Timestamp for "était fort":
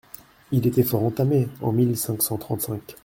0.65-1.03